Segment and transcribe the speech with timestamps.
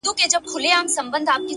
[0.05, 1.47] هره تجربه د لید زاویه بدله وي.!